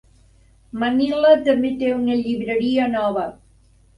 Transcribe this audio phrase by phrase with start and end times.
[0.83, 3.27] Manila també té una llibreria nova.